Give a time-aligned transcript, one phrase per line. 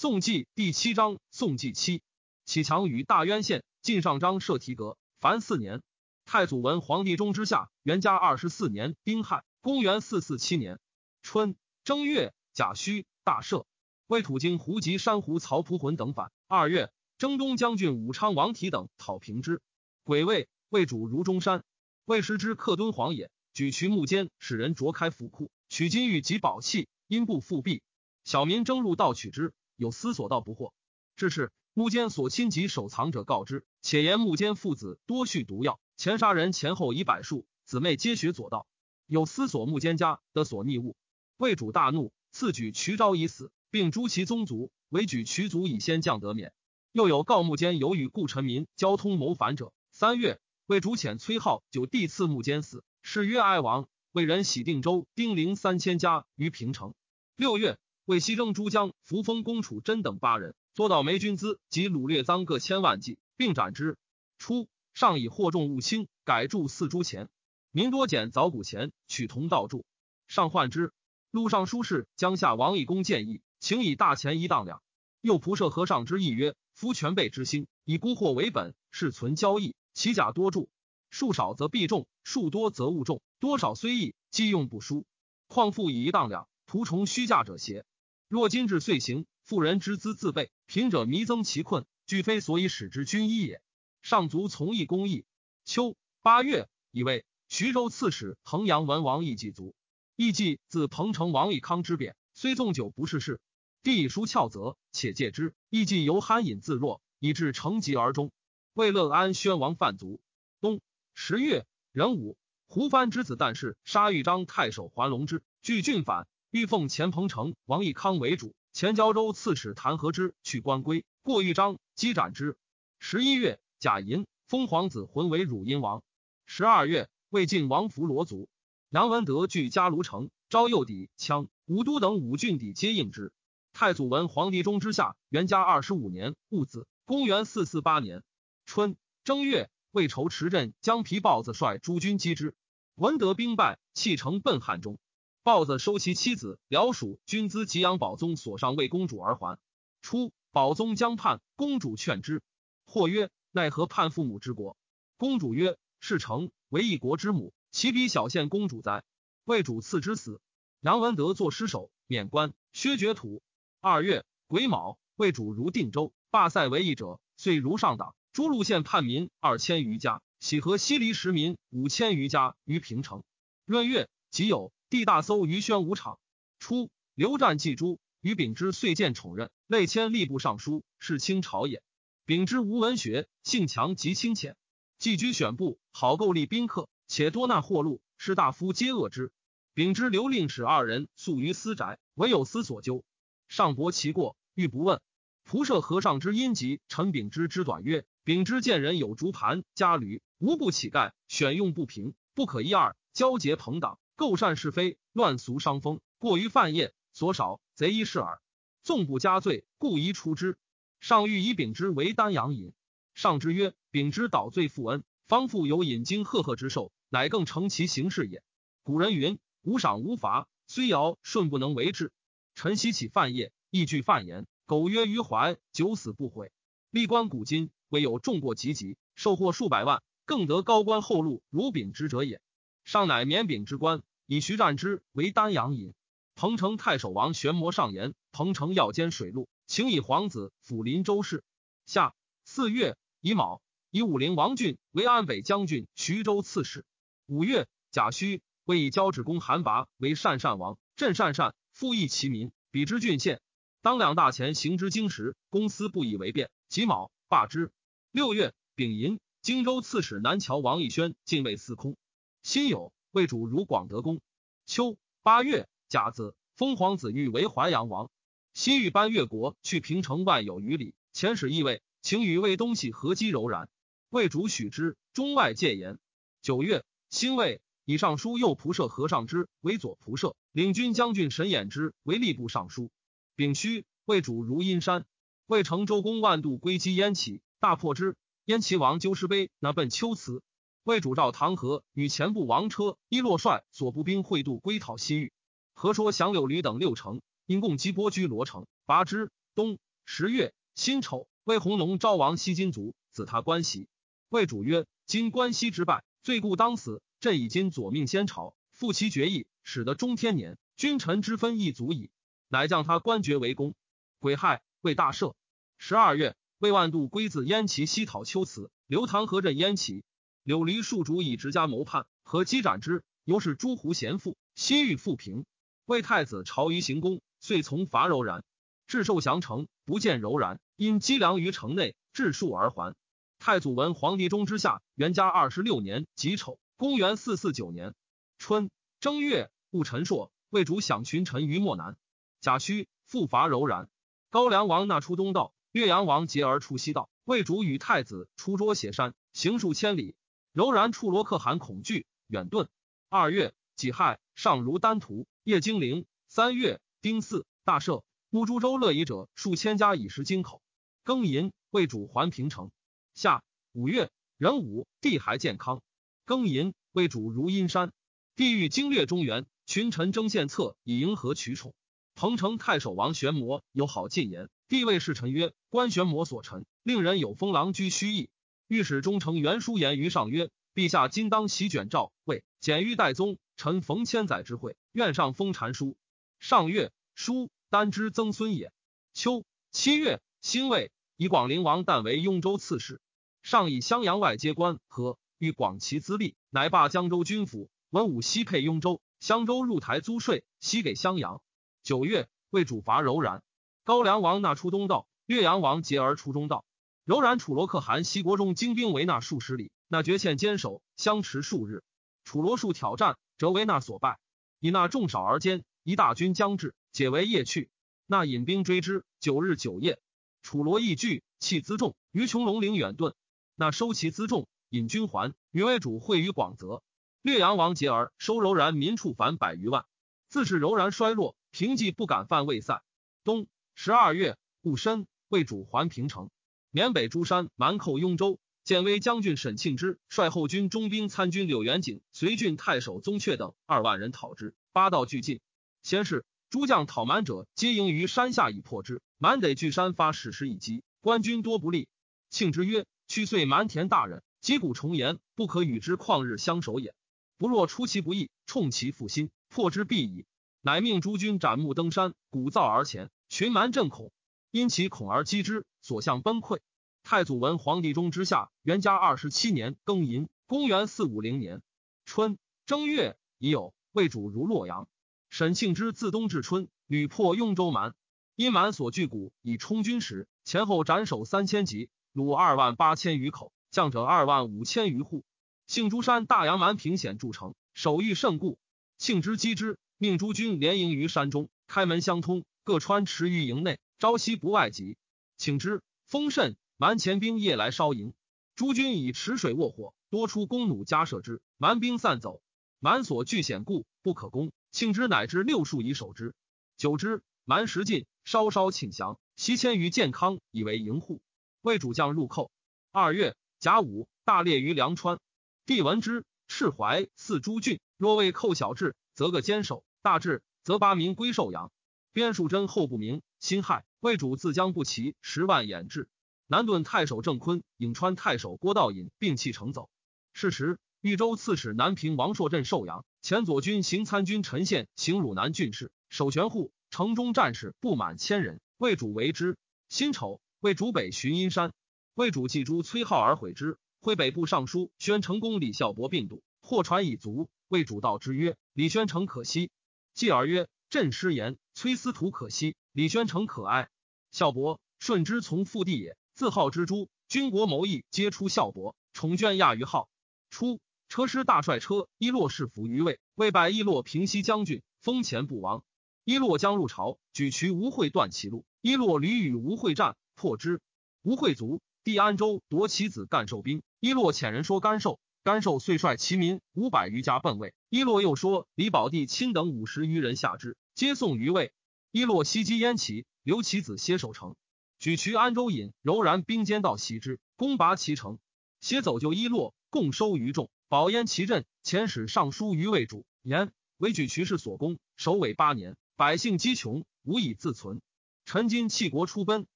[0.00, 2.00] 宋纪第七章，宋纪七，
[2.46, 5.82] 启强于大渊县，晋上章设提阁，凡四年。
[6.24, 10.80] 太祖文皇帝中之下，元嘉二十四年丁亥，公元四四七年
[11.20, 13.66] 春正月甲戌，大赦。
[14.06, 16.32] 魏土京胡籍山胡曹蒲浑等反。
[16.48, 19.60] 二月，征东将军武昌王体等讨平之。
[20.04, 21.62] 癸未，魏主如中山。
[22.06, 27.82] 魏时之克敦煌也，举渠木间，使人啄开府库，取金玉及宝器，因不复辟。
[28.24, 29.52] 小民争入盗取之。
[29.80, 30.72] 有思所到不惑，
[31.16, 38.66] 至是木间所亲及守藏者告之，且言木间父子多蓄毒药，前杀人前后以百数，姊妹皆学左道。
[39.06, 40.96] 有思索木间家得所逆物，
[41.38, 46.52] 魏主大怒，赐举渠昭以死，并诛其宗族，唯举渠族以先降得免。
[46.92, 49.72] 又有告木间有与故臣民交通谋反者。
[49.92, 53.88] 三月，魏主遣崔浩就地赐木间死，是曰哀王。
[54.12, 56.92] 为人喜定州丁零三千家于平城。
[57.34, 57.78] 六月。
[58.10, 63.96] 为西征诸将扶风公楚真等八人，捉到梅军资及掳掠赃各千万计，并斩之。
[64.36, 67.28] 初，上以获重物轻，改铸四铢钱。
[67.70, 69.84] 民多捡凿古钱，取铜道铸。
[70.26, 70.92] 上患之。
[71.30, 74.82] 陆上书事江夏王义公建议，请以大钱一当两。
[75.20, 79.76] 又仆射和尚之意曰：夫全备之心，以孤货为本，是存交易。
[79.94, 80.68] 其甲多铸，
[81.10, 83.22] 数少则必重，数多则物重。
[83.38, 85.06] 多少虽易，既用不输。
[85.46, 87.84] 况复以一当两，仆从虚假者邪？
[88.30, 93.60] 若今至岁行，富人之资自备，贫者弥增其困，俱非所以使之君医也。
[94.02, 95.24] 上足从义公义。
[95.64, 99.74] 秋八月，以为徐州刺史衡阳文王义季卒。
[100.14, 103.40] 义季自彭城王义康之贬，虽纵酒不事事。
[103.82, 105.52] 帝以书翘责，且戒之。
[105.68, 108.30] 义季由酣饮自若，以致成疾而终。
[108.74, 110.20] 为乐安宣王范卒。
[110.60, 110.80] 冬
[111.14, 116.28] 十月壬午，胡藩之子旦氏杀豫章太守桓龙之，据郡反。
[116.50, 122.58] 欲奉钱彭城王义康为主，前交州刺史谭和之去官归，过豫章，击斩之。
[122.98, 126.02] 十一月，贾寅，封皇子浑为汝阴王。
[126.46, 128.48] 十二月，魏晋王弗罗族。
[128.88, 133.32] 杨文德据嘉卢城，昭右抵羌、武都等五郡邸皆应之。
[133.72, 138.24] 太祖文皇帝中之下，元嘉二十五年戊子，公元四四八年
[138.66, 142.56] 春正月，魏仇持镇将皮豹子率诸军击之，
[142.96, 144.98] 文德兵败，弃城奔汉中。
[145.42, 149.58] 豹子收其妻子辽属军资及养宝宗所上为公主而还。
[150.02, 152.42] 初，宝宗将叛，公主劝之。
[152.84, 154.76] 或曰：“奈何叛父母之国？”
[155.16, 159.02] 公主曰：“事成为一国之母，岂比小县公主哉？”
[159.44, 160.42] 魏主赐之死。
[160.80, 163.42] 杨文德作尸首，免官，削爵土。
[163.80, 168.14] 二月癸卯，魏主如定州，罢塞为义者，遂如上党。
[168.32, 173.22] 诸路县叛民二千余家，喜和西离实民五千余家于平城。
[173.64, 174.70] 闰月己酉。
[174.90, 176.18] 帝大搜于宣武场，
[176.58, 181.80] 初，刘湛祭诸与秉之遂见宠任，累迁吏部尚书，是清朝也。
[182.24, 184.56] 秉之无文学，性强极清浅，
[184.98, 189.30] 寄居选部，好构立宾客，且多纳货禄，士大夫皆恶之。
[189.74, 193.04] 秉之留令使二人宿于私宅，唯有私所究。
[193.46, 195.00] 上驳其过，欲不问。
[195.48, 204.00] 仆射和尚之阴疾，陈秉之之短曰：秉之见人有竹盘家驴，无不乞丐，选用不平，不可一二，交结朋党。
[204.20, 208.42] 构善是非，乱俗伤风，过于犯业，所少贼一是耳。
[208.82, 210.58] 纵不加罪，故宜出之。
[211.00, 212.74] 上欲以秉之为丹阳尹。
[213.14, 218.42] 上之曰：秉之倒罪负恩，方复有引经赫赫之寿，乃更成其行事也。
[218.82, 222.12] 古人云：无赏无罚，虽尧舜不能为之。
[222.54, 226.52] 臣昔起犯业，亦惧犯言，苟曰于怀，九死不悔。
[226.90, 232.42] 历官古今，未有重过及极，受获数百万，更得高官厚禄如秉之者也。
[232.84, 234.02] 上乃免秉之官。
[234.32, 235.92] 以徐战之为丹阳尹，
[236.36, 241.42] 彭城太守王玄谟上言：彭城要兼水陆，请以皇子辅临州事。
[241.84, 242.14] 下
[242.44, 243.60] 四月乙卯，
[243.90, 246.84] 以武陵王俊为安北将军、徐州刺史。
[247.26, 253.40] 五月甲戌，为以交趾公韩拔为善善王，镇善善，复邑其民，比之郡县。
[253.82, 256.52] 当两大钱行之经时，公司不以为变。
[256.68, 257.72] 己卯，罢之。
[258.12, 261.96] 六月丙寅，荆州刺史南桥王义轩进位司空。
[262.44, 262.92] 辛酉。
[263.12, 264.20] 魏主如广德公。
[264.66, 268.10] 秋八月甲子，封皇子玉为淮阳王。
[268.54, 273.68] 西域班越国去平城万有余里，遣使议位，请与魏东西合击柔然。
[274.10, 275.98] 魏主许之，中外戒严。
[276.40, 282.90] 九月辛未，以尚书右仆射何尚之为左仆射，领军将军沈衍之为吏部尚书。
[283.34, 285.04] 丙戌，魏主如阴山。
[285.46, 288.16] 魏成周公万度归击燕齐，大破之。
[288.44, 290.42] 燕齐王鸠师碑，那奔秋辞。
[290.82, 295.32] 魏主召唐和与前部王车、伊洛帅所部兵会渡归讨西域。
[295.74, 299.30] 何说降柳吕等六城，因共击波居罗城，拔之。
[299.54, 303.88] 冬十月，辛丑，魏弘农昭王西金卒，子他关西。
[304.30, 307.02] 魏主曰：“今关西之败，罪故当死。
[307.20, 312.10] 朕以今左命先朝，复其决议，使得中天年，君臣之分亦足矣。”
[312.48, 313.74] 乃降他官爵为公。
[314.18, 315.34] 癸亥，为大赦。
[315.76, 320.04] 十二月，魏万度归自燕齐西讨丘辞，刘唐河镇燕齐。
[320.42, 323.04] 柳离庶主以直家谋叛，和击斩之。
[323.24, 325.44] 由是诸胡贤妇，心欲复平。
[325.84, 328.42] 魏太子朝于行宫，遂从伐柔然。
[328.86, 332.96] 至寿降城，不见柔然，因积粮于城内，致数而还。
[333.38, 337.94] 太祖文皇帝中之下，元嘉二十六年己丑，公元四四九年
[338.38, 341.96] 春正月，戊辰朔，魏主享群臣于漠南。
[342.40, 343.88] 贾诩复伐柔然。
[344.30, 347.10] 高梁王纳出东道，岳阳王结而出西道。
[347.24, 350.16] 魏主与太子出捉斜山，行数千里。
[350.52, 352.66] 柔然处罗可汗恐惧，远遁。
[353.08, 356.06] 二月己亥，上如丹徒，夜精灵。
[356.28, 358.02] 三月丁巳，大赦。
[358.30, 360.60] 乌珠州乐夷者数千家以食金口。
[361.04, 362.72] 庚寅，魏主还平城。
[363.14, 365.82] 夏五月壬午，帝还健康。
[366.26, 367.92] 庚寅，魏主如阴山。
[368.34, 371.74] 帝欲经略中原，群臣争献策以迎合取宠。
[372.16, 378.30] 彭城太守王玄谟有好进言，帝谓侍臣曰：“观玄谟所陈，令人有封狼居虚意。”
[378.70, 385.96] 御史中丞袁书言于上曰：“陛下今当席卷诏，谓简于代宗，臣逢千载之会，愿上封禅书。”
[386.38, 387.50] 上月书。
[387.68, 388.72] 丹之曾孙也。
[389.12, 393.00] 秋七月，辛未，以广陵王旦为雍州刺史。
[393.42, 397.70] 上以襄阳外接官和，欲广其资历，乃罢江州军府。
[397.90, 401.42] 文武西配雍州，襄州入台租税，西给襄阳。
[401.82, 403.42] 九月，为主伐柔然。
[403.82, 406.64] 高梁王纳出东道，岳阳王结而出中道。
[407.10, 411.82] 柔然楚罗可汗西国中精兵围那数十里，那绝欠坚守，相持数日。
[412.22, 414.20] 楚罗数挑战，则为那所败。
[414.60, 416.72] 以那众少而坚，一大军将至。
[416.92, 417.68] 解为夜去，
[418.06, 419.98] 那引兵追之，九日九夜。
[420.42, 423.14] 楚罗亦惧，弃辎重于琼龙岭远遁。
[423.56, 426.80] 那收其辎重，引军还，与为主会于广泽。
[427.22, 429.84] 略阳王结而收柔然民畜凡百余万。
[430.28, 432.84] 自是柔然衰落，平济不敢犯魏塞。
[433.24, 436.30] 冬十二月戊申，魏主还平城。
[436.72, 445.40] 缅北诸山蛮寇雍州，建威将军沈庆之率后军中兵参军柳元景、随郡太守宗悫等二万人讨之，八道俱进。
[445.82, 446.24] 先是。
[446.48, 449.00] 诸将讨蛮者，皆营于山下以破之。
[449.18, 451.86] 蛮得据山发矢石以击，官军多不利。
[452.28, 456.92] 庆之曰：“去岁蛮田大人，击鼓重言，不可与之旷日相守也。
[457.38, 460.24] 不若出其不意，冲其腹心，破之必矣。”
[460.60, 463.10] 乃命诸军斩木登山，鼓噪而前。
[463.28, 464.10] 群蛮震恐，
[464.50, 466.58] 因其恐而击之，所向崩溃。
[467.02, 471.62] 太祖文皇帝中之下，元嘉二十七年庚寅，公元四五零年
[472.04, 472.36] 春
[472.66, 474.88] 正月已有，魏主如洛阳。
[475.28, 477.94] 沈庆之自冬至春，屡破雍州蛮，
[478.34, 485.24] 因蛮所据谷以充军时，前后斩首三千级，虏二万八千余口，降者二万五千余户。
[485.68, 488.58] 幸诸山大阳蛮平险筑城，守御甚固。
[488.98, 494.96] 庆之击之，命诸军连营于山中，开门相通，各穿持于营内，朝夕不外及。
[495.36, 498.14] 请之风甚，蛮前兵夜来烧营，
[498.56, 502.40] 诸军以池水卧火，多出弓弩加射之，蛮兵散走。
[502.78, 504.52] 蛮所据险固，不可攻。
[504.70, 506.34] 庆之乃至六数以守之，
[506.78, 511.20] 久之，蛮食尽，稍稍请降，西迁于建康，以为营户。
[511.60, 512.50] 魏主将入寇。
[512.92, 515.20] 二月甲午，大列于梁川。
[515.66, 521.70] 帝闻之，赤怀四诸郡，若为寇小至，则各坚守；大至，则八民归寿阳。
[522.12, 526.08] 边树真后不明，辛亥，魏主自将不齐十万掩至。
[526.46, 529.88] 南顿太守郑坤、颍川太守郭道隐并弃城走。
[530.32, 533.04] 是时，豫州刺史南平王朔镇寿阳。
[533.22, 539.56] 前左军行参军陈宪行汝南郡事，守玄户城中战士不满千人，魏主为之。
[539.88, 541.72] 辛丑，魏主北巡阴山，
[542.14, 543.78] 魏主祭诸崔浩而毁之。
[544.00, 547.50] 挥北部尚书宣成公李孝伯病笃，或传以卒。
[547.68, 549.70] 魏主道之曰：“李宣成可惜。”
[550.14, 553.88] 继而曰：“朕失言，崔司徒可惜，李宣成可哀。”
[554.32, 557.08] 孝伯顺之从父弟也，自号之诛。
[557.28, 560.08] 军国谋议皆出孝伯，宠眷亚于号。
[560.50, 560.80] 初。
[561.08, 565.82] 车师大帅车伊洛士服于魏，魏拜伊洛平西将军，封前不王。
[566.24, 568.64] 伊洛将入朝，举渠吴会断其路。
[568.80, 570.80] 伊洛屡与吴会战，破之。
[571.22, 573.82] 吴会卒，帝安州夺其子干寿兵。
[573.98, 577.72] 伊洛遣人说干寿，干寿遂率其民五百余家奔魏。
[577.88, 581.72] 伊洛又说李宝帝亲等五十余人下之，皆送于魏。
[582.10, 584.54] 伊洛袭击燕齐，留其子歇守城。
[584.98, 588.38] 举渠安州尹柔然兵兼道袭之，攻拔其城。
[588.80, 590.70] 歇走就伊洛，共收于众。
[590.88, 598.02] 保燕齐镇，遣使上书于魏主，言为举渠氏所攻，首尾八年，百姓饥穷，无以自存。
[598.44, 599.66] 臣今弃国出奔，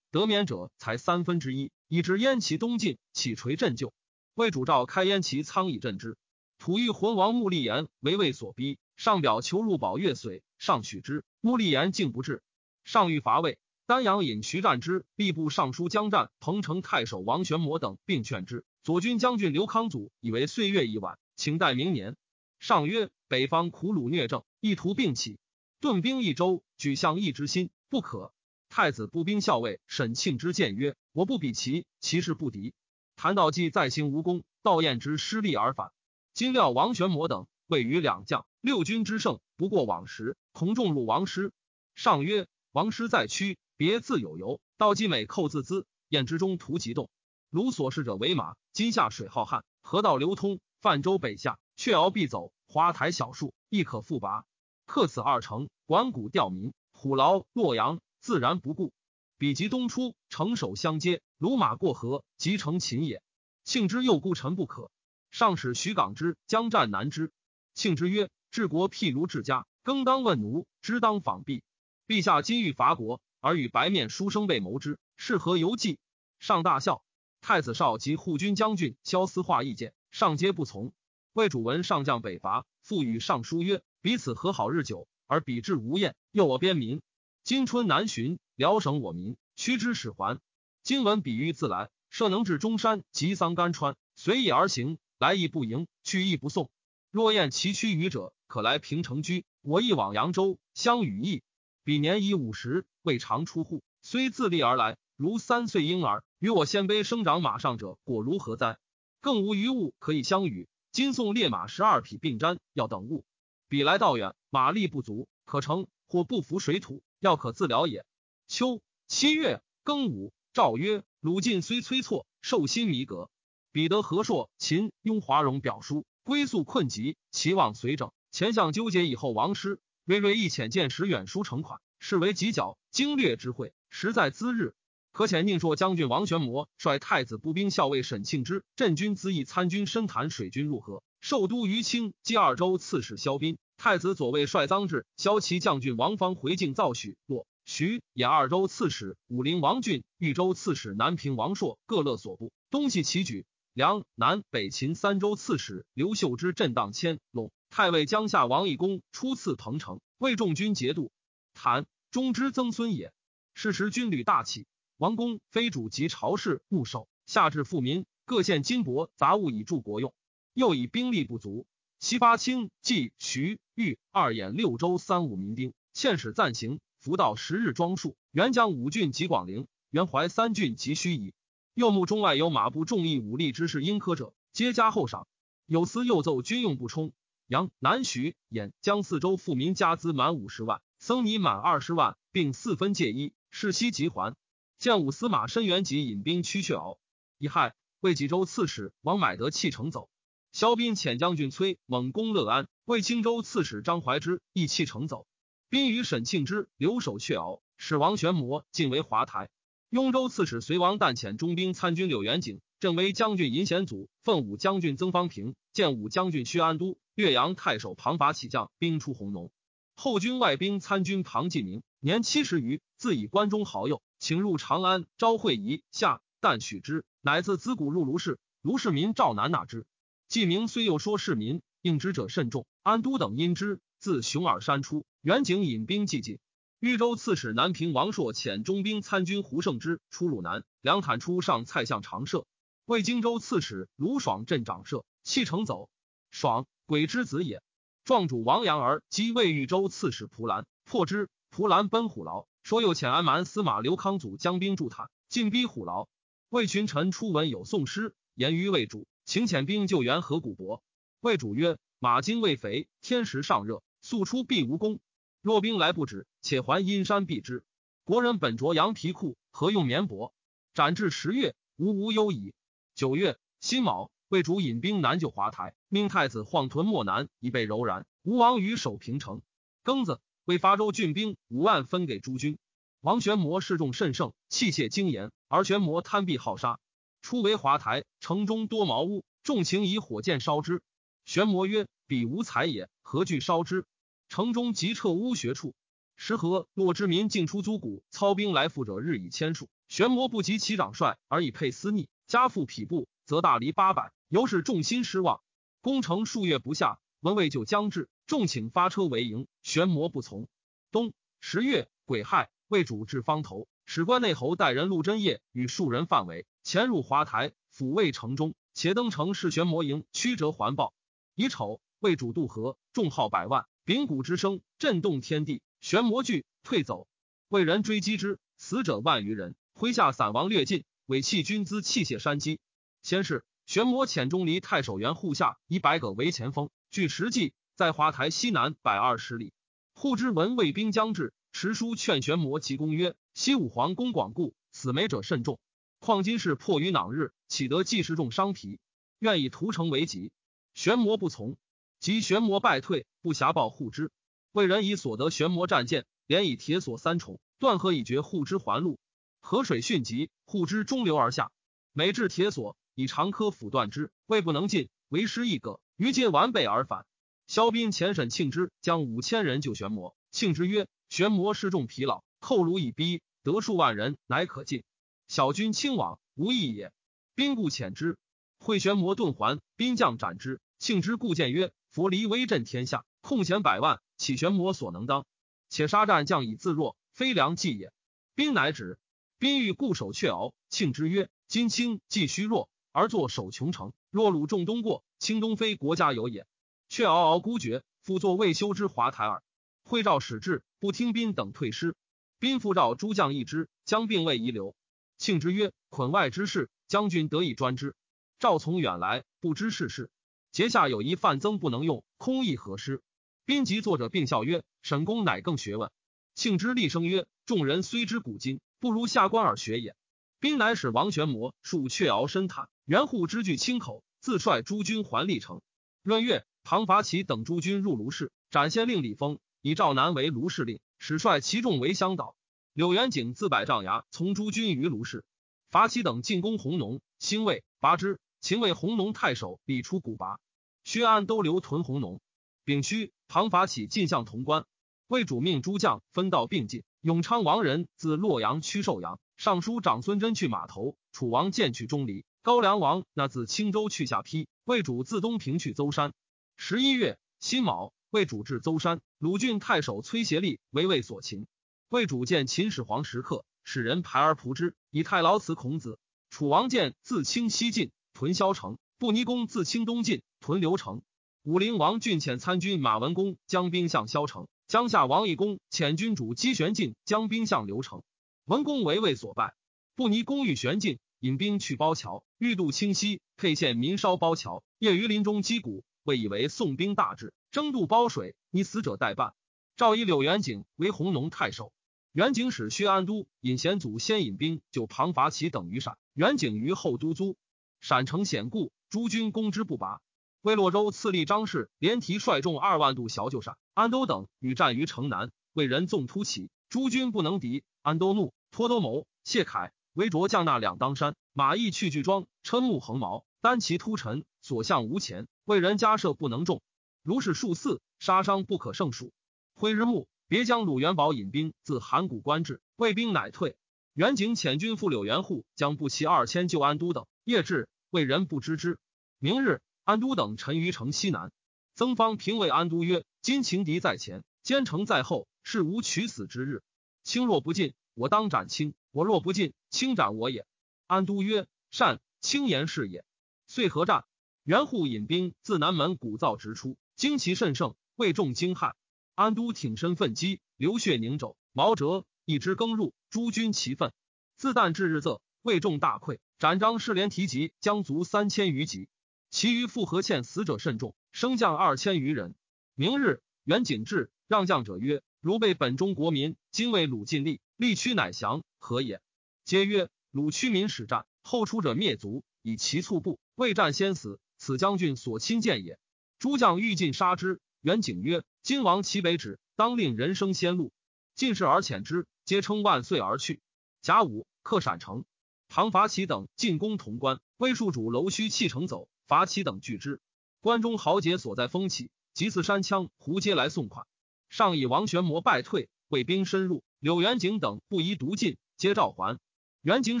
[0.10, 3.92] 得免者才三分之一，以至燕齐东进，起垂镇救。
[4.40, 6.16] 魏主召开燕齐仓以镇之。
[6.58, 11.26] 吐欲浑王穆立言为魏所逼，上表求入保越绥，上许之。
[11.42, 12.42] 穆立言竟不至。
[12.82, 18.64] 上欲伐魏，丹阳尹徐战之、吏部尚书江战、彭城太守王玄谟等并劝之。
[18.82, 22.16] 左军将军刘康祖以为岁月已晚，请待明年。
[22.60, 25.38] 上曰：北方苦虏虐政，意图并起，
[25.80, 28.32] 顿兵一周，举相义之心不可。
[28.70, 32.72] 太子步兵校尉沈庆之谏曰：我不比其，其势不敌。
[33.20, 35.92] 谭道济再行无功，道彦之失利而返。
[36.32, 41.52] 今料王玄谟等位于两将，六军之胜不过往时，恐众入王师。
[41.94, 44.58] 上曰：王师在屈，别自有由。
[44.78, 47.10] 道济每寇自资，燕之中图急动。
[47.50, 54.46] 卢所事者为马，今下水浩瀚，河道流通，泛舟北下，却敖必走，花台小树亦可复拔。
[54.86, 58.94] 克此二城，管谷调民，虎牢洛阳，自然不顾。
[59.40, 63.22] 彼及东出，城守相接，卢马过河，即成秦也。
[63.64, 64.90] 庆之又孤臣不可。
[65.30, 67.32] 上使徐港之将战难之，
[67.72, 71.62] 庆之曰：“治国譬如治家，更当问奴，知当访辟。
[72.06, 75.98] 陛下今欲伐国，而与白面书生被谋之，是何由计？”
[76.38, 77.02] 上大笑。
[77.40, 80.92] 太子少及护军将军萧思化意见，上皆不从。
[81.32, 87.00] 魏主闻上将北伐，复与上书曰：“彼此和好日久，而彼至无厌，诱我边民。
[87.42, 90.38] 今春南巡，辽省我民，屈之使还。
[90.82, 96.68] 今闻彼欲自来，设能至中山及桑干川，随意而行。”来意不迎，去意不送。
[97.10, 99.46] 若厌其躯愚者，可来平城居。
[99.62, 101.42] 我亦往扬州，相与邑。
[101.84, 106.22] 彼年已五十，未尝出户，虽自立而来，如三岁婴儿。
[106.38, 108.76] 与我鲜卑生长马上者，果如何哉？
[109.22, 110.68] 更无余物可以相与。
[110.92, 113.24] 今送列马十二匹并瞻，要等物。
[113.68, 118.04] 彼来道远，马力不足，可乘或不服水土，要可自疗也。
[118.50, 123.30] 秋七月庚午，诏曰：鲁晋虽催错，受心弥革。
[123.70, 128.10] 彼得和硕、秦雍华容表书，归宿困急，其望随整。
[128.32, 134.74] 前相纠结以后，王师瑞瑞一遣见使远书成款，是为犄角经略之会，实在资日。
[135.12, 143.58] 可遣宁朔将军王玄谟率太子步兵校尉沈庆之镇军资议参军深潭水军入河，授都于清击二州刺史萧斌。
[143.76, 153.46] 太子左卫帅臧志、骁骑将军王方回敬造许洛徐演二州刺史武陵王俊、豫州刺史南平王硕各勒所部，东西齐举。
[153.72, 161.12] 梁南北秦三州刺史刘秀之震荡迁陇太尉江夏王义公初次彭城，为众军节度。
[161.54, 163.12] 谭中之曾孙也。
[163.54, 170.12] 是时军旅大起，王公非主及朝事牧守，下至富民，各县金帛杂物以助国用。
[170.52, 171.66] 又以兵力不足，
[172.00, 178.16] 西发清冀徐豫二兖六州三五民兵，遣使暂行，伏到十日装束。
[178.30, 181.32] 原将五郡及广陵，原淮三郡及盱眙。
[181.74, 185.26] 右目中外有马步众议武力之士，应科者皆加厚赏。
[185.66, 187.12] 有司又奏军用不充。
[187.46, 194.36] 杨南徐兖江四州富民家资满五十万，僧尼满二十万，并四分借一，世袭即还。
[194.78, 196.98] 见武司马申元吉引兵驱却敖，
[197.38, 200.08] 乙亥，为济州刺史王买德弃城走。
[200.52, 205.26] 萧斌遣将军崔猛攻乐安，为青州刺史张怀之亦弃城走。
[205.70, 209.50] 宾与沈庆之留守却敖，使王玄谟进为华台。
[209.88, 219.52] 雍州刺史隋王旦遣中兵参军柳元景、镇威将军尹显祖、奉武将军曾方平、建武将军薛安都、岳阳太守庞法起将兵出弘农。
[219.94, 228.40] 后军外兵参军庞继明年七十余，自以关中好友，请入长安招会仪下，旦许之，乃自资谷入卢氏。
[228.60, 229.86] 卢氏民赵南纳之。
[230.26, 232.66] 继明虽又说市民，应之者甚众。
[232.82, 236.38] 安都等因之，自熊耳山出，远景引兵既进。
[236.78, 242.46] 豫州刺史南平王朔遣中兵参军胡胜之出鲁南，梁坦出上蔡相长社。
[242.86, 245.90] 魏荆州刺史卢爽镇长社，弃城走。
[246.30, 247.62] 爽，鬼之子也。
[248.02, 251.28] 壮主王阳儿击魏豫州刺史蒲兰，破之。
[251.50, 256.08] 蒲兰奔虎牢，说又遣安蛮司马刘康祖将兵助坦，进逼虎牢。
[256.48, 260.82] 魏群臣初闻有宋师，言于魏主，请遣兵救援河谷伯。
[261.20, 264.98] 魏主曰：马今未肥，天时尚热，速出必无功。
[265.42, 267.64] 若兵来不止，且还阴山避之。
[268.04, 270.32] 国人本着羊皮裤，何用棉帛？
[270.74, 272.52] 斩至十月，无无忧矣。
[272.94, 278.06] 九月辛卯，魏主引兵南救华台，命太子晃屯漠南，以备柔然。
[278.22, 279.40] 吴王于守平城。
[279.82, 282.58] 庚子，为伐州郡兵五万，分给诸军。
[283.00, 286.78] 王玄谟势众甚盛，器械精严，而玄谟贪避好杀。
[287.22, 290.82] 初为华台，城中多茅屋，众情以火箭烧之。
[291.24, 293.86] 玄谟曰：“彼无才也，何惧烧之？”
[294.30, 295.74] 城中即撤屋穴处，
[296.14, 299.68] 时和洛之民进出租谷，操兵来赴者日以千数。
[299.88, 305.42] 玄魔不及其长帅，而以配私逆，加附匹部，则大离八百，由是众心失望。
[305.80, 310.46] 攻城数月不下，闻魏就将至，众请发车为营，玄魔不从。
[310.92, 320.94] 冬十月癸亥，魏主至方头，史关内侯带人陆贞业与数人范围潜入华台，抚慰城中，且登城视玄魔营，曲折环抱。
[321.34, 327.08] 乙丑，魏主渡河，众号百万，秉鼓之声震动天地，玄魔惧，退走。
[327.48, 329.54] 魏人追击之，死者万余人。
[329.74, 332.60] 麾下散亡略尽，伪弃军资器械山积。
[333.02, 339.52] 先是，玄魔遣钟离太守袁护下以百舸为前锋，据实际在华台西南百二十里。
[339.94, 345.58] 护之闻魏兵将至，持书劝玄魔其公曰：“西武皇公广固，死没者甚众。
[345.98, 348.78] 况今是迫于囊日，岂得计时重伤疲？
[349.18, 350.30] 愿以屠城为急。”
[350.74, 351.56] 玄魔不从，
[352.00, 354.10] 及玄魔败退，不暇报护之。
[354.52, 358.98] 魏人以所得玄魔战舰，连以铁索三重，断河以绝护之环路。
[359.40, 361.52] 河水迅急，护之中流而下。
[361.92, 367.04] 每至铁索，以长科斧断之，未不能进，为师一个，余皆完备而返。
[367.46, 370.16] 萧斌遣沈庆之，将五千人救玄魔。
[370.30, 374.84] 庆之曰：“玄魔失众疲劳，寇虏已逼，得数万人，乃可进。
[375.26, 376.92] 小军轻往，无益也。”
[377.34, 378.16] 兵不遣之，
[378.58, 380.60] 会玄魔遁还，兵将斩之。
[380.78, 385.26] 庆之故谏曰：“佛离威震天下，空闲百万，岂玄魔所能当？
[385.68, 387.92] 且杀战将以自若，非良计也。”
[388.36, 388.96] 兵乃止。
[389.38, 396.46] 宾欲固守阙敖，庆之曰：“今卿既虚弱，而坐守穷城，若鲁仲东过，卿东非国家有也。
[396.88, 399.42] 却敖敖孤绝，复作未修之华台耳。”
[399.82, 401.96] 会召使至，不听宾等退师。
[402.38, 404.76] 宾复召诸将议之，将并未遗留。
[405.18, 407.96] 庆之曰：“捆外之事，将军得以专之。
[408.38, 410.08] 赵从远来，不知世事。
[410.52, 413.02] 节下有一范增不能用，空议何师？”
[413.44, 415.90] 宾及作者并笑曰：“沈公乃更学问。”
[416.34, 419.94] 庆之厉声曰：“众人虽知古今。”不如下官而学也。
[420.38, 425.60] 兵乃使王玄谟数阙敖深坦，元护之具清口，自率诸军还历城。
[426.02, 432.34] 闰月，唐伐齐等诸军入卢氏，斩先令李丰，以赵南为卢氏令，使率其众为乡导。
[432.72, 435.26] 柳元景自百丈崖从诸军于卢氏。
[435.70, 438.18] 伐齐等进攻弘农，兴魏拔之。
[438.40, 440.40] 秦为弘农太守李出古拔，
[440.82, 442.20] 薛安都留屯弘农。
[442.64, 444.64] 丙戌，唐伐起进相潼关，
[445.08, 446.82] 魏主命诸将分道并进。
[447.02, 450.96] 永昌王仁自洛阳屈寿阳，尚书长孙真去码头。
[451.12, 454.48] 楚王见去钟离，高梁王那自青州去下邳。
[454.64, 456.12] 魏主自东平去邹山。
[456.56, 459.00] 十一月辛卯，魏主至邹山。
[459.18, 461.46] 鲁郡太守崔协力为魏所擒。
[461.90, 465.98] 魏主见秦始皇时刻，使人排而仆之，以太牢辞孔子。
[466.30, 471.00] 楚王见自清西进，屯萧城；布尼公自清东进，屯刘城。
[471.42, 474.46] 武陵王郡遣参军马文公将兵向萧城。
[474.68, 478.02] 江夏王义公遣军主姬玄进将兵向刘城，
[478.44, 479.54] 文公为魏所败。
[479.94, 485.82] 布尼公欲玄进，引兵去包桥，欲渡清溪，沛县民烧包桥，夜于林中击鼓。
[486.02, 489.32] 魏以为宋兵大至，争渡包水，以死者待办。
[489.76, 491.72] 诏以柳元景为弘农太守。
[492.12, 497.38] 元景使薛安都引贤祖先引兵救庞伐齐等于陕，元景于后都租。
[497.80, 500.00] 陕城险固，诸军攻之不拔。
[500.42, 507.64] 魏洛州次立张氏连提率众二万渡小旧陕，安都等与战于城南，魏人纵突起，诸军不能敌。
[507.82, 515.26] 安都怒，托都谋，谢凯为卓将纳两当山，马邑去巨庄，瞠目横矛，单骑突陈，所向无前。
[515.46, 516.60] 魏人加射不能中，
[517.02, 519.12] 如是数次，杀伤不可胜数。
[519.54, 523.56] 挥日暮，别将鲁元宝引兵自函谷关至，魏兵乃退。
[523.94, 527.06] 元景遣军赴柳元户，将步骑二千救安都等。
[527.24, 528.78] 夜至，魏人不知之。
[529.18, 529.60] 明日。
[529.82, 531.32] 安都等陈于城西南，
[531.74, 536.62] 曾方平谓安都曰：“今情敌在前，坚城在后，是无取死之日。
[537.02, 540.46] 卿若不进，我当斩卿；我若不进，卿斩我也。”
[540.86, 543.04] 安都曰：“善。”轻言是也。
[543.48, 544.04] 遂合战。
[544.44, 548.74] 元护引兵自南门鼓噪直出，旌旗甚盛，魏众惊骇。
[549.16, 553.92] 安都挺身奋击，流血凝肘，毛折，一之更入，诸军齐奋。
[554.36, 558.88] 自旦至日仄，魏众大溃，斩张士连提及将卒三千余级。
[559.30, 562.34] 其余复合欠死者甚众，升将二千余人。
[562.74, 569.00] 明日，元景至，让将者曰：“如被本中国民，今为鲁尽力，力屈乃降，何也？”
[569.44, 575.78] 皆曰：“鲁屈民使战，后出者灭族，以其促步，未战先死，此将军所亲见也。”
[576.18, 580.72] 诸将欲尽杀之，元景曰：“今王其北止，当令人生先路。”
[581.20, 583.42] 进士而遣之，皆称万岁而去。
[583.82, 585.04] 甲午，克陕城。
[585.50, 588.88] 唐伐齐等进攻潼关，魏戍主楼须弃城走。
[589.06, 590.00] 伐齐等拒之，
[590.40, 593.86] 关中豪杰所在风起，即似山羌胡皆来送款。
[594.30, 599.18] 上以王玄谟败退，魏兵深入，柳元景等不宜独进，皆召还。
[599.60, 600.00] 元景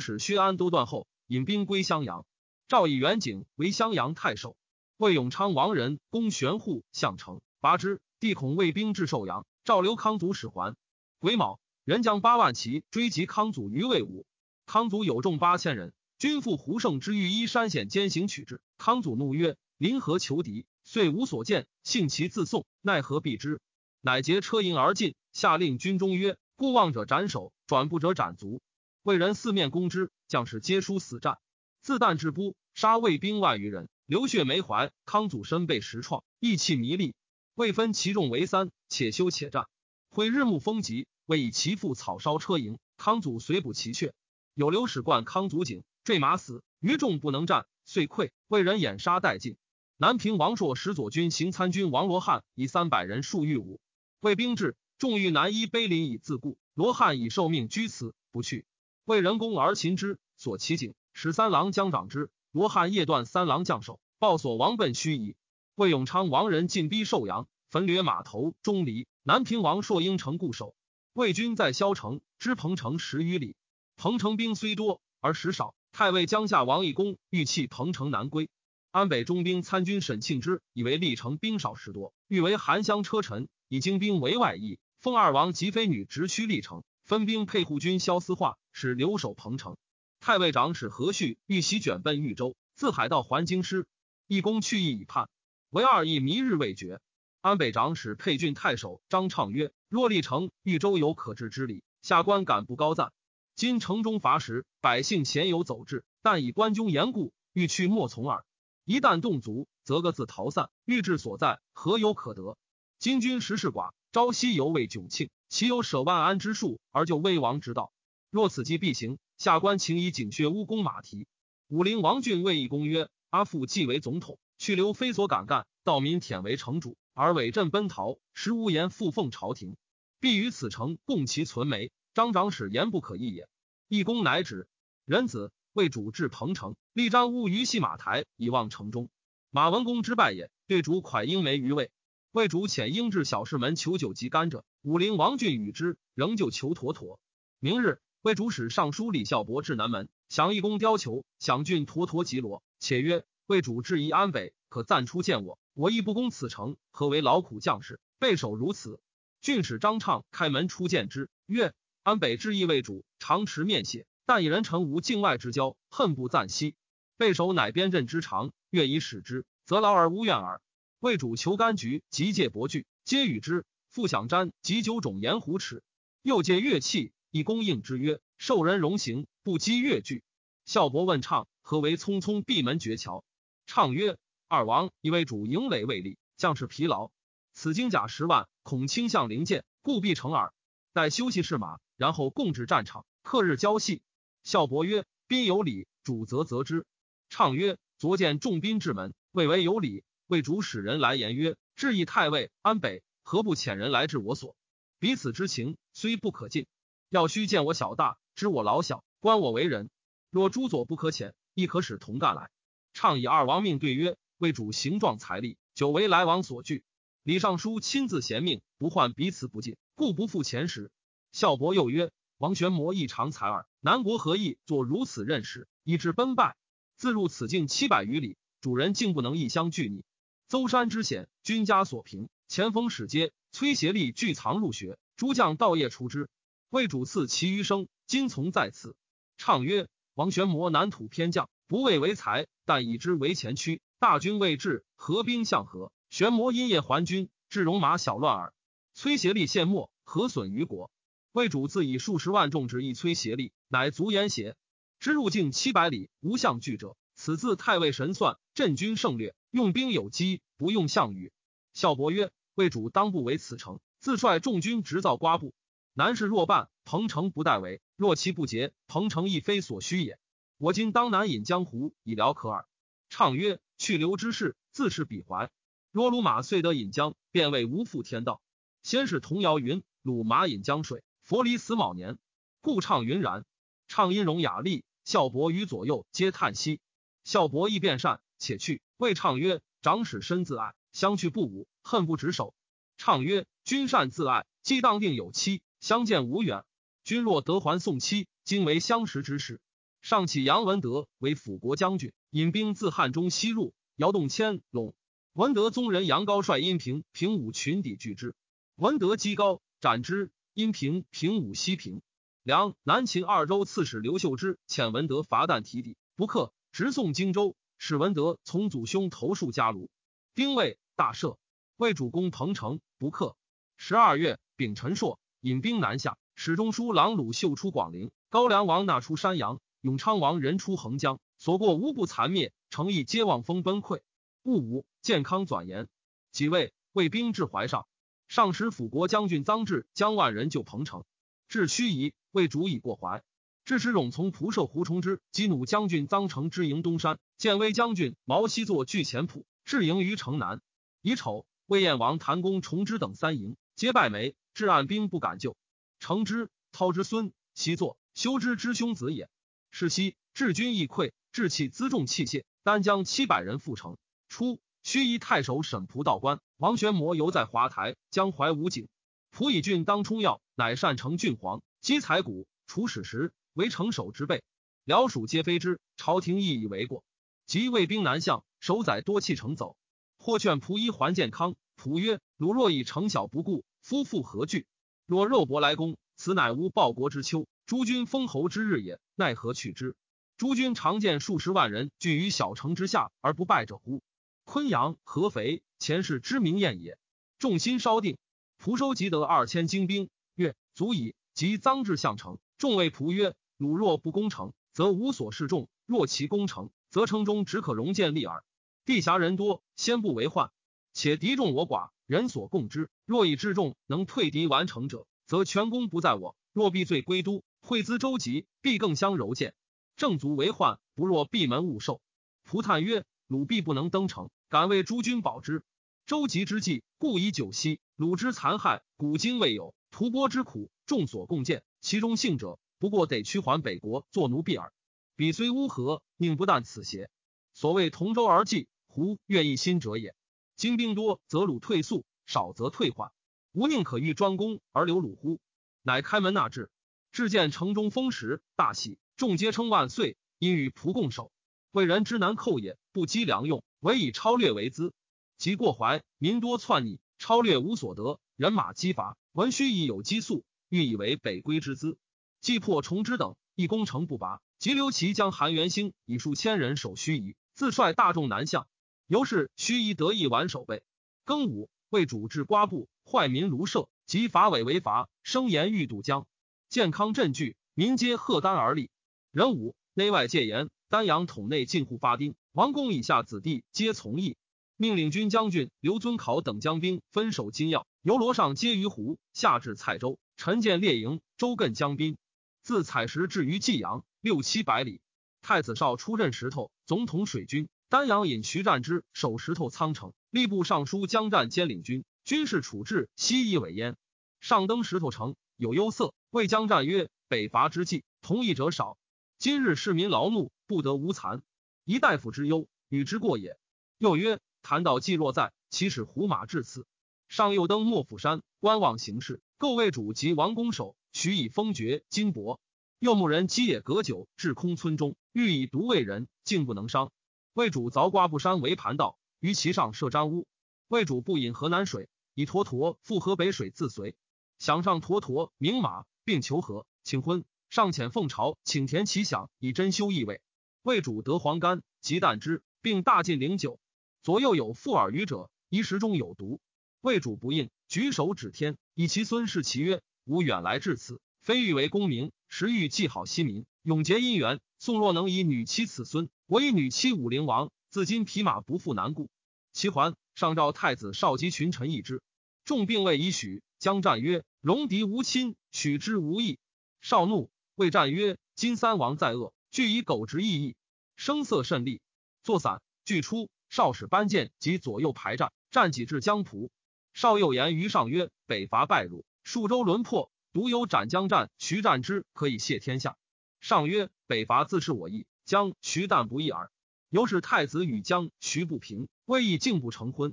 [0.00, 2.24] 使薛安都断后，引兵归襄阳。
[2.66, 4.56] 赵以元景为襄阳太守。
[4.96, 8.00] 魏永昌王仁攻玄户项城，拔之。
[8.20, 10.74] 帝恐魏兵至寿阳，召刘康祖使还。
[11.20, 14.24] 癸卯，人将八万骑追击康祖于魏武。
[14.64, 18.62] 康祖有众八千人，军赴胡胜之御医山险兼行取之。
[18.78, 23.60] 康祖怒曰：“临河求敌，遂无所见，幸其自送，奈何避之？”
[24.00, 28.62] 乃劫车营而进，下令军中曰：“故望者斩首，转不者斩足。”
[29.04, 31.36] 魏人四面攻之，将士皆殊死战。
[31.82, 34.90] 自旦至都，杀魏兵万余人，流血没怀。
[35.04, 37.14] 康祖身被石创，意气弥厉。
[37.54, 39.66] 未分其众为三，且休且战。
[40.12, 42.78] 会日暮风急，未以其父草烧车营。
[42.96, 44.10] 康祖随捕其阙，
[44.54, 46.64] 有刘史冠康祖井，坠马死。
[46.80, 48.30] 余众不能战，遂溃。
[48.48, 49.56] 魏人掩杀殆尽。
[49.96, 53.80] 南平王朔使左军行参军王罗汉以三百人数御武。
[54.18, 56.58] 魏兵至，众欲南依碑林以自固。
[56.74, 58.66] 罗汉以受命居此，不去。
[59.04, 60.92] 魏人攻而擒之，所其井。
[61.12, 62.30] 使三郎将长之。
[62.50, 65.36] 罗汉夜断三郎将首，报所亡奔盱眙。
[65.76, 69.06] 魏永昌王人进逼寿阳，焚掠码头、钟离。
[69.22, 70.74] 南平王朔应城固守。
[71.12, 73.54] 魏军在萧城，知彭城十余里。
[73.96, 75.74] 彭城兵虽多，而食少。
[75.92, 78.48] 太尉江夏王义公欲弃彭城南归。
[78.90, 84.78] 安北中兵参军沈庆之以为历城兵少事多，欲为韩湘车臣，以精兵为外邑。
[85.00, 89.76] 封二王及妃女直驱历城，分兵配护军萧思化，使留守彭城。
[90.18, 93.86] 太尉长史何旭欲袭卷奔豫州，自海道还京师。
[94.26, 95.28] 义公去意已叛。
[95.70, 97.00] 唯二意迷日未决。
[97.42, 101.82] 安北长史沛郡太守张畅曰：“若立城，豫州有可治之理。
[102.02, 103.14] 下官敢不高赞。
[103.56, 108.44] 今城中乏食，百姓鲜有走至，但以关中严固，欲去莫从耳。
[108.84, 110.68] 一旦动足，则各自逃散。
[110.84, 112.58] 欲志所在，何有可得？
[112.98, 117.90] 今军实事寡，朝夕犹未窘庆，岂有舍万安之术而救危亡之道？
[118.28, 121.26] 若此计必行，下官请以警血乌公马蹄。”
[121.68, 129.76] 武陵王俊谓义公曰：“阿父既为总统。”去留非所敢干，道民舔为城主，而伪镇奔逃，实无言复奉朝廷，
[130.20, 131.90] 必于此城共其存没。
[132.14, 133.48] 张长史言不可议也。
[133.88, 134.68] 义公乃止。
[135.04, 139.10] 仁子为主至彭城，立张乌于戏马台，以望城中。
[139.50, 141.90] 马文公之败也，对主蒯英梅于魏。
[142.32, 147.18] 魏主遣英至小士门求酒及甘蔗，武陵王俊与之，仍旧求妥妥。
[147.58, 153.24] 明日，魏主使尚书李孝伯至南门，降义公雕裘，享郡妥妥及罗，且曰。
[153.46, 155.59] 魏主质疑安北，可暂出见我。
[155.74, 159.00] 我亦不攻此城，何为劳苦将士备守如此？
[159.40, 166.74] 郡使张畅开门出见之，曰：“安北之意为主，常持面谢，但以人臣无境外之交，恨不暂息。
[167.16, 170.60] 备守乃边镇之长，愿以使之，则劳而无怨耳。”
[171.00, 173.64] 为主求柑橘，即借薄具，皆与之。
[173.88, 175.82] 复享瞻及九种盐湖齿，
[176.22, 180.22] 又借乐器，以供应之曰：“受人荣行，不积乐具。”
[180.64, 183.24] 孝伯问畅：“何为匆匆闭门绝桥？”
[183.66, 184.16] 畅曰
[184.50, 187.12] ：“二王以为主营垒未立，将士疲劳。
[187.52, 190.52] 此精甲十万，恐倾向灵箭，故必成耳。
[190.92, 194.02] 待休息试马，然后共至战场，克日交戏。”
[194.42, 196.84] 孝伯曰：“兵有礼，主则责之。”
[197.30, 200.02] 畅曰：“昨见众宾至门，未为有礼。
[200.26, 204.56] 为主使人来言曰：‘至意太尉安北，何不遣人来至我所？
[204.98, 206.66] 彼此之情，虽不可尽，
[207.08, 209.90] 要须见我小大，知我老小，观我为人。
[210.28, 212.50] 若诸左不可遣，亦可使同干来。’”
[212.92, 216.82] 畅以二王命对曰：“为主形状财力，久为来往所惧。
[217.22, 220.90] 李尚书亲自贤命，不患彼此不敬，故不负前时。”
[221.30, 226.56] 孝伯又曰：“王玄谟异常才耳，南国何意作如此任使，以致奔败？
[226.96, 230.04] 自入此境七百余里，主人竟不能一相拒逆。
[230.48, 232.30] 邹山之险，君家所凭。
[232.48, 236.30] 前锋使皆，崔协力俱藏入学，诸将道业除之。
[236.70, 238.96] 为主赐其余生，今从在此。”
[239.36, 243.82] 畅曰：“王玄谟南土偏将。”不为为才，但以之为前驱。
[244.00, 245.92] 大军未至，合兵向和。
[246.08, 248.54] 玄魔因夜还军，至戎马小乱耳。
[248.94, 250.90] 崔协力陷没，何损于国？
[251.32, 254.56] 魏主自以数十万众之一崔协力，乃足言邪？
[255.00, 256.96] 之入境七百里，无相拒者。
[257.14, 261.30] 此自太尉神算，镇军胜略，用兵有机，不用项羽。
[261.74, 265.52] 孝伯曰：魏主当不为此城，自率众军直造瓜部。
[265.92, 267.82] 南事若半，彭城不待为。
[267.96, 270.18] 若其不捷，彭城亦非所需也。
[270.56, 272.64] 我今当南引江湖，以辽可耳。
[273.10, 275.50] 畅曰：“去留之事，自是彼怀。
[275.90, 278.42] 若鲁马遂得引江，便为无负天道。
[278.82, 282.18] 先是童谣云：‘鲁马引江水，佛离死卯年。’
[282.60, 283.46] 故唱云然。
[283.88, 286.78] 畅音容雅丽，孝伯与左右皆叹息。
[287.24, 288.82] 孝伯亦变善，且去。
[288.98, 292.54] 谓唱曰：‘长史深自爱，相去不武，恨不执手。’
[292.98, 296.66] 唱曰：‘君善自爱，既当定有期，相见无远。’
[297.02, 299.58] 君若得还宋期，今为相识之事。
[300.02, 304.94] 上启杨文德为辅国将军，引兵自汉中西入，姚动迁陇。
[305.32, 308.34] 文德宗人杨高率阴平平武群抵拒之，
[308.76, 310.30] 文德击高斩之。
[310.52, 312.02] 阴平平武西平。
[312.42, 317.56] 梁南秦二州刺史刘秀之遣文德伐旦提抵，不克，直送荆州。
[317.78, 319.88] 使文德从祖兄投戍家庐。
[320.34, 321.36] 丁未，大赦。
[321.76, 323.36] 为主公彭城，不克。
[323.76, 326.18] 十二月，丙辰朔，引兵南下。
[326.34, 334.02] 史中书郎鲁秀出广陵，高梁王纳出山阳，永昌王人出横江，所过无不残灭，诚意皆望风崩溃。
[334.42, 335.88] 戊午，健康转言，
[336.32, 337.86] 几位魏兵至怀上，
[338.28, 341.04] 上使辅国将军臧志将万人救彭城，
[341.48, 343.22] 至盱眙，魏主已过淮。
[343.64, 350.60] 致使冗从蒲射胡崇之击弩将军臧成之营东山，建威将军毛希作拒前浦，至营于城南。
[351.00, 355.56] 乙丑，魏燕王谭公崇之等三营皆败没，至暗兵不敢救。
[356.00, 359.30] 成之、操之孙希作、修之之兄子也。
[359.70, 363.96] 是夕，治军易溃，志气辎重器械，单将七百人赴城。
[364.28, 368.88] 初，盱眙太守沈仆道官王玄谟犹在华台，江淮武警。
[369.32, 374.42] 仆以郡当冲要，乃善成郡皇，积财谷，处史时为城守之备。
[374.84, 377.04] 辽属皆非之，朝廷亦以为过。
[377.46, 379.76] 及魏兵南向，守宰多弃城走。
[380.18, 384.66] 或劝仆衣还健康，仆曰：“汝若以城小不顾，夫妇何惧？
[385.06, 388.98] 若肉搏来攻，此乃吾报国之秋，诸君封侯之日也。
[389.14, 389.94] 奈何去之？
[390.36, 394.02] 诸君常见数十万人聚于小城之下而不败者乎？”
[394.42, 396.98] 昆阳、合肥前世之名宴也。
[397.38, 398.18] 众心稍定，
[398.58, 408.42] 蒲收集得二千精兵，曰：“足矣。”即臧至相城，众谓蒲曰：“汝若不攻城，则无所示众；若其攻城，则城中只可容见立耳。
[408.84, 410.50] 地狭人多，先不为患。
[410.92, 412.90] 且敌众我寡，人所共之。
[413.06, 416.34] 若以至众能退敌完成者，则全功不在我。
[416.52, 419.54] 若必罪归都，会资周集，必更相柔见。
[419.96, 422.00] 正足为患，不若闭门勿受。”
[422.44, 425.62] 蒲叹曰：“鲁必不能登城。”敢为诸君保之。
[426.06, 427.78] 周急之计，故以久息。
[427.94, 429.74] 鲁之残害，古今未有。
[429.92, 431.62] 屠波之苦，众所共见。
[431.80, 434.72] 其中幸者，不过得驱还北国，作奴婢耳。
[435.14, 437.10] 彼虽乌合，宁不但此邪？
[437.54, 440.16] 所谓同舟而济，胡愿一心者也。
[440.56, 443.12] 今兵多，则鲁退速；少则退缓。
[443.52, 445.38] 吾宁可欲专攻而留鲁乎？
[445.82, 446.70] 乃开门纳至，
[447.12, 450.16] 至见城中丰实，大喜，众皆称万岁。
[450.40, 451.30] 因与仆共守。
[451.70, 453.62] 为人之难寇也，不积粮用。
[453.80, 454.94] 唯以超略为资，
[455.36, 461.98] 及过淮，民多篡逆，超略无所得，人马饥乏，闻须以有积粟，欲以为北归之资。
[462.40, 464.40] 既破重之等，亦攻城不拔。
[464.58, 468.66] 即留其将韩元兴以数千人守盱眙，自率大众南向。
[469.06, 470.82] 由是盱眙得意完守备。
[471.26, 476.28] 庚午，为主治瓜部，坏民卢舍，及法委为罚，声言欲渡江。
[476.68, 478.88] 健康振据，民皆贺丹而立。
[479.32, 482.36] 壬午，内外戒严，丹阳统内禁户发丁。
[482.52, 484.36] 王公以下子弟皆从役，
[484.76, 492.16] 命领军将军刘遵考等将兵分守金要，由罗上接于湖，下至蔡州，陈建列营，周艮江滨。
[492.62, 495.00] 自采石至于济阳，六七百里。
[495.42, 497.68] 太子少出任石头，总统水军。
[497.88, 503.96] 丹阳引徐战之守石头仓城，吏部尚书江战兼领军，军事处置西夷尾焉。
[504.40, 508.96] 上登石头城，有忧色，谓将战曰：“北伐之计，同意者少。
[509.38, 511.42] 今日市民劳怒，不得无残。”
[511.84, 513.58] 一大夫之忧，与之过也。
[513.98, 516.86] 又曰：谈道既若在，其使胡马至此。
[517.28, 519.40] 上又登莫府山，观望形势。
[519.58, 522.58] 构魏主及王公守，许以封爵金帛。
[522.98, 527.12] 又牧人积野隔酒，至空村中，欲以毒魏人，竟不能伤。
[527.52, 530.46] 魏主凿瓜布山为盘道，于其上设张屋。
[530.90, 534.16] 魏主不饮河南水，以沱沱赴河北水自随。
[534.58, 537.44] 想上沱沱名马，并求和，请婚。
[537.68, 540.40] 上遣奉朝，请田其饷，以珍馐异味。
[540.82, 543.78] 魏主得黄干，及啖之，并大进灵酒。
[544.24, 546.60] 左右有附耳语者，疑食中有毒。
[547.02, 554.60] 魏主不应，举手指天，以其孙视其曰：“吾远来至此，非欲为功名，实欲记好西民，永结姻缘。
[554.80, 559.30] 宋若能以女妻此孙，我以女妻武陵王，自今匹马不复难顾。”
[559.72, 562.22] 其桓上召太子少及群臣议之，
[562.64, 563.62] 众并未以许。
[563.78, 566.58] 将战曰：“戎狄无亲，取之无益。”
[567.02, 570.76] 少怒，谓战曰：“今三王在恶。”俱以狗直意义，
[571.14, 572.00] 声色甚厉。
[572.42, 573.50] 作散，俱出。
[573.68, 576.72] 少使班剑及左右排战，战几至江浦。
[577.12, 583.18] 少又言于上曰：“北伐败入，数州沦破，独有斩江战、徐战之可以谢天下。”
[583.60, 586.70] 上曰：“北伐自是我意，将徐旦不义耳。”
[587.10, 590.32] 由是太子与江徐不平，未意竟不成婚。